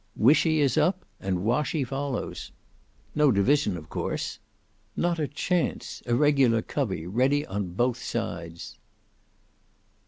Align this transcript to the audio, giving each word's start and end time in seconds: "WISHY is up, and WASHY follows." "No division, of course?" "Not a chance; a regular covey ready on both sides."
"WISHY 0.15 0.61
is 0.61 0.79
up, 0.79 1.05
and 1.19 1.43
WASHY 1.45 1.83
follows." 1.83 2.51
"No 3.13 3.31
division, 3.31 3.77
of 3.77 3.87
course?" 3.87 4.39
"Not 4.97 5.19
a 5.19 5.27
chance; 5.27 6.01
a 6.07 6.15
regular 6.15 6.63
covey 6.63 7.05
ready 7.05 7.45
on 7.45 7.73
both 7.75 8.01
sides." 8.01 8.79